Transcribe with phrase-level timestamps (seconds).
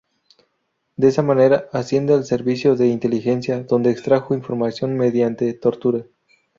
[0.97, 6.05] De esa manera asciende a el servicio de inteligencia, donde extrajo información mediante tortura.